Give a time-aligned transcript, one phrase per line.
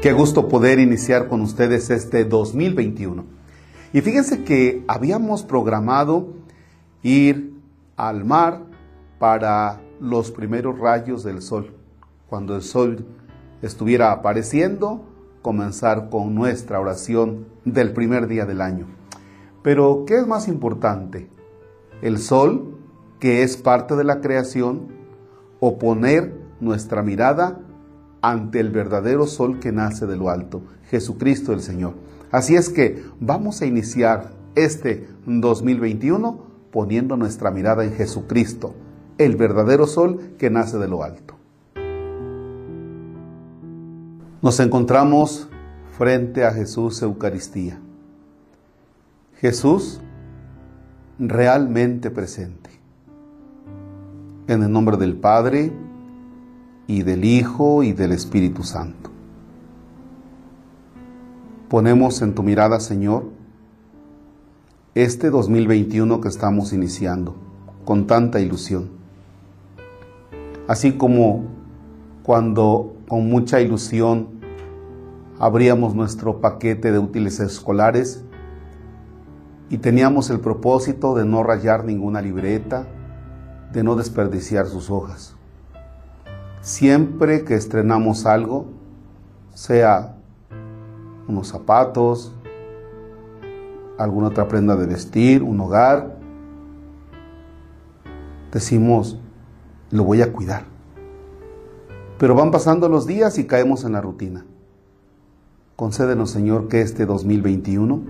[0.00, 3.24] Qué gusto poder iniciar con ustedes este 2021.
[3.92, 6.34] Y fíjense que habíamos programado
[7.02, 7.54] ir
[7.96, 8.62] al mar
[9.18, 11.74] para los primeros rayos del sol.
[12.28, 13.06] Cuando el sol
[13.60, 15.04] estuviera apareciendo,
[15.42, 18.86] comenzar con nuestra oración del primer día del año.
[19.64, 21.28] Pero, ¿qué es más importante?
[22.02, 22.78] ¿El sol,
[23.18, 24.92] que es parte de la creación,
[25.58, 27.62] o poner nuestra mirada
[28.22, 31.94] ante el verdadero sol que nace de lo alto, Jesucristo el Señor?
[32.30, 38.74] Así es que vamos a iniciar este 2021 poniendo nuestra mirada en Jesucristo,
[39.16, 41.34] el verdadero sol que nace de lo alto.
[44.42, 45.48] Nos encontramos
[45.96, 47.80] frente a Jesús Eucaristía.
[49.40, 50.00] Jesús
[51.18, 52.70] realmente presente.
[54.46, 55.72] En el nombre del Padre
[56.88, 59.10] y del Hijo y del Espíritu Santo.
[61.68, 63.26] Ponemos en tu mirada, Señor,
[64.94, 67.36] este 2021 que estamos iniciando
[67.84, 68.88] con tanta ilusión.
[70.66, 71.44] Así como
[72.22, 74.28] cuando con mucha ilusión
[75.38, 78.24] abríamos nuestro paquete de útiles escolares
[79.68, 82.86] y teníamos el propósito de no rayar ninguna libreta,
[83.74, 85.37] de no desperdiciar sus hojas.
[86.60, 88.66] Siempre que estrenamos algo,
[89.54, 90.16] sea
[91.28, 92.34] unos zapatos,
[93.98, 96.16] alguna otra prenda de vestir, un hogar,
[98.52, 99.18] decimos,
[99.90, 100.64] lo voy a cuidar.
[102.18, 104.44] Pero van pasando los días y caemos en la rutina.
[105.76, 108.02] Concédenos, Señor, que este 2021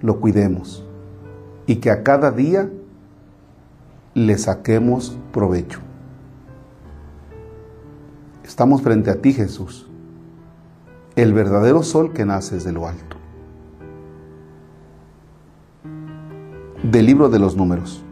[0.00, 0.86] lo cuidemos
[1.66, 2.70] y que a cada día
[4.14, 5.80] le saquemos provecho.
[8.44, 9.88] Estamos frente a ti, Jesús,
[11.16, 13.16] el verdadero sol que nace de lo alto.
[16.82, 18.04] Del libro de los números.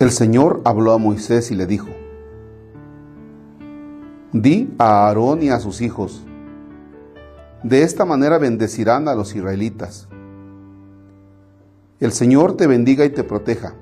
[0.00, 1.86] El Señor habló a Moisés y le dijo,
[4.32, 6.26] Di a Aarón y a sus hijos,
[7.62, 10.08] de esta manera bendecirán a los israelitas.
[12.00, 13.74] El Señor te bendiga y te proteja.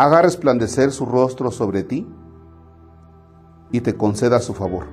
[0.00, 2.08] Haga resplandecer su rostro sobre ti
[3.70, 4.86] y te conceda su favor.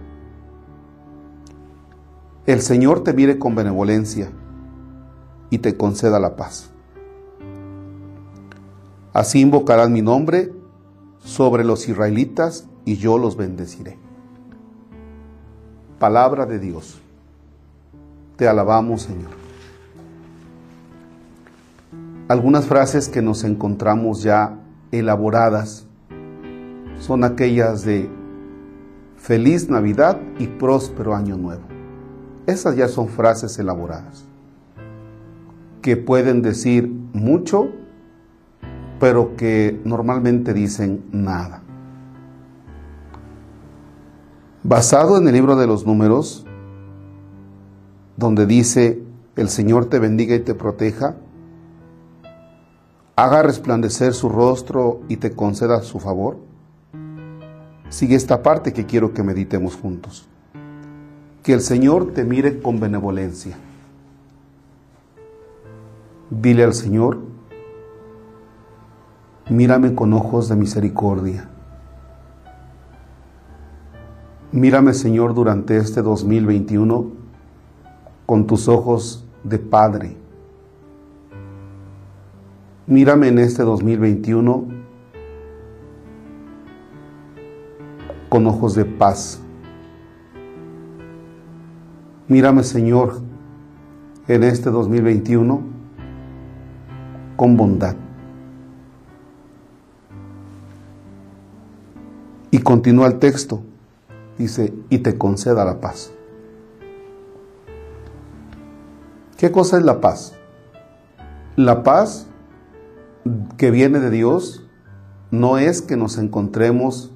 [2.46, 4.30] El Señor te mire con benevolencia
[5.50, 6.72] y te conceda la paz.
[9.14, 10.52] Así invocarán mi nombre
[11.20, 13.98] sobre los israelitas y yo los bendeciré.
[16.00, 17.00] Palabra de Dios.
[18.36, 19.32] Te alabamos, Señor.
[22.28, 25.88] Algunas frases que nos encontramos ya elaboradas
[27.00, 28.10] son aquellas de
[29.18, 31.64] feliz Navidad y próspero año nuevo.
[32.46, 34.28] Esas ya son frases elaboradas
[35.88, 37.70] que pueden decir mucho,
[39.00, 41.62] pero que normalmente dicen nada.
[44.64, 46.46] Basado en el libro de los números,
[48.18, 49.02] donde dice,
[49.38, 51.16] el Señor te bendiga y te proteja,
[53.18, 56.38] haga resplandecer su rostro y te conceda su favor,
[57.90, 60.28] sigue esta parte que quiero que meditemos juntos.
[61.42, 63.58] Que el Señor te mire con benevolencia.
[66.30, 67.18] Dile al Señor,
[69.50, 71.50] mírame con ojos de misericordia.
[74.52, 77.08] Mírame, Señor, durante este 2021
[78.28, 80.27] con tus ojos de Padre.
[82.90, 84.66] Mírame en este 2021
[88.30, 89.42] con ojos de paz.
[92.30, 93.20] Mírame, Señor,
[94.30, 95.62] en este 2021
[97.36, 97.98] con bondad.
[102.52, 103.64] Y continúa el texto.
[104.38, 106.14] Dice, y te conceda la paz.
[109.38, 110.36] ¿Qué cosa es la paz?
[111.58, 112.27] La paz
[113.58, 114.68] que viene de Dios
[115.32, 117.12] no es que nos encontremos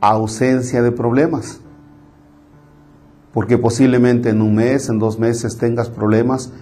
[0.00, 1.60] ausencia de problemas.
[3.32, 6.52] Porque posiblemente en un mes, en dos meses tengas problemas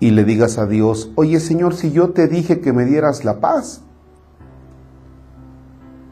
[0.00, 3.40] y le digas a Dios, oye Señor, si yo te dije que me dieras la
[3.40, 3.82] paz,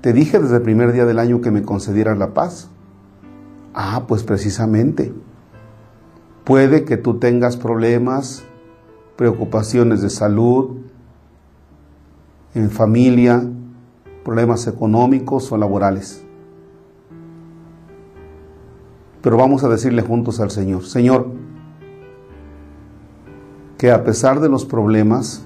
[0.01, 2.69] te dije desde el primer día del año que me concedieras la paz.
[3.75, 5.15] Ah, pues precisamente.
[6.45, 8.43] Puede que tú tengas problemas,
[9.17, 10.79] preocupaciones de salud,
[12.55, 13.43] en familia,
[14.25, 16.25] problemas económicos o laborales.
[19.23, 21.29] Pero vamos a decirle juntos al Señor, Señor,
[23.79, 25.45] que a pesar de los problemas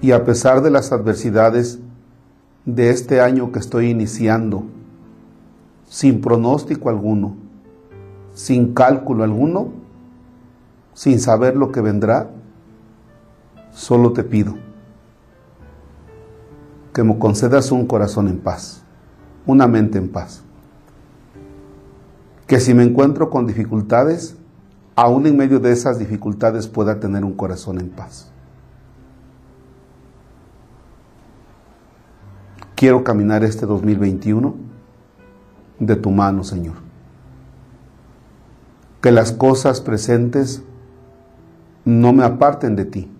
[0.00, 1.78] y a pesar de las adversidades
[2.64, 4.64] de este año que estoy iniciando,
[5.88, 7.36] sin pronóstico alguno,
[8.34, 9.68] sin cálculo alguno,
[10.94, 12.30] sin saber lo que vendrá,
[13.70, 14.66] solo te pido
[16.96, 18.80] que me concedas un corazón en paz,
[19.44, 20.42] una mente en paz.
[22.46, 24.34] Que si me encuentro con dificultades,
[24.94, 28.32] aún en medio de esas dificultades pueda tener un corazón en paz.
[32.74, 34.54] Quiero caminar este 2021
[35.78, 36.76] de tu mano, Señor.
[39.02, 40.62] Que las cosas presentes
[41.84, 43.15] no me aparten de ti.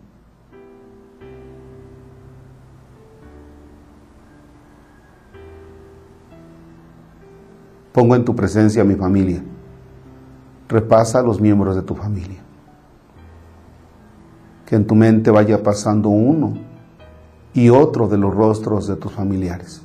[7.97, 9.43] Pongo en tu presencia a mi familia.
[10.69, 12.43] Repasa a los miembros de tu familia.
[14.67, 16.59] Que en tu mente vaya pasando uno
[17.55, 19.81] y otro de los rostros de tus familiares.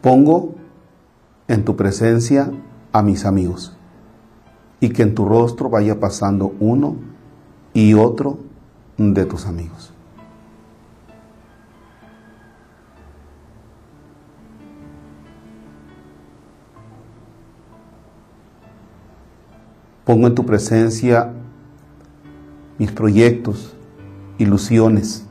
[0.00, 0.54] Pongo
[1.48, 2.52] en tu presencia
[2.92, 3.76] a mis amigos
[4.78, 6.94] y que en tu rostro vaya pasando uno
[7.74, 8.38] y otro
[8.96, 9.97] de tus amigos.
[20.08, 21.34] Pongo en tu presencia
[22.78, 23.76] mis proyectos,
[24.38, 25.26] ilusiones.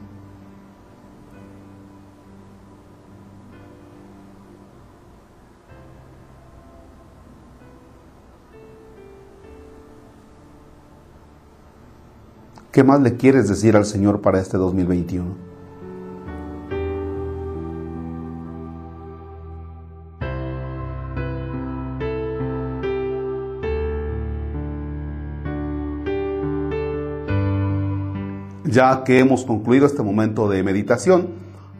[12.72, 15.47] ¿Qué más le quieres decir al Señor para este 2021?
[28.78, 31.30] Ya que hemos concluido este momento de meditación,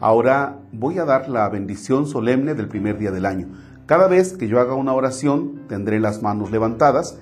[0.00, 3.46] ahora voy a dar la bendición solemne del primer día del año.
[3.86, 7.20] Cada vez que yo haga una oración, tendré las manos levantadas.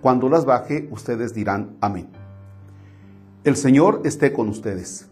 [0.00, 2.08] Cuando las baje, ustedes dirán amén.
[3.44, 5.08] El Señor esté con ustedes.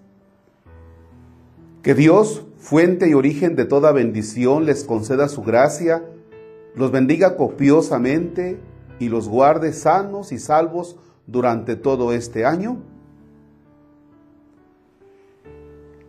[1.84, 6.02] Que Dios, fuente y origen de toda bendición, les conceda su gracia,
[6.74, 8.58] los bendiga copiosamente
[8.98, 10.96] y los guarde sanos y salvos
[11.28, 12.82] durante todo este año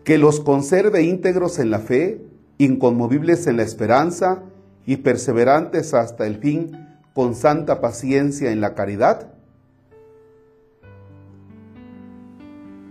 [0.03, 2.25] que los conserve íntegros en la fe,
[2.57, 4.43] inconmovibles en la esperanza
[4.85, 9.31] y perseverantes hasta el fin con santa paciencia en la caridad?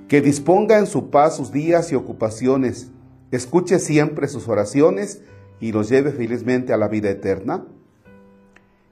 [0.08, 2.90] Que disponga en su paz sus días y ocupaciones,
[3.30, 5.22] escuche siempre sus oraciones
[5.60, 7.64] y los lleve felizmente a la vida eterna?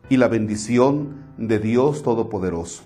[0.08, 2.84] Y la bendición de Dios Todopoderoso,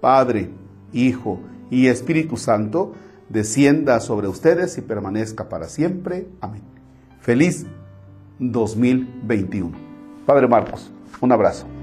[0.00, 0.50] Padre,
[0.92, 1.40] Hijo
[1.70, 2.92] y Espíritu Santo,
[3.28, 6.28] descienda sobre ustedes y permanezca para siempre.
[6.40, 6.62] Amén.
[7.20, 7.66] Feliz
[8.38, 9.72] 2021.
[10.26, 10.90] Padre Marcos,
[11.20, 11.73] un abrazo.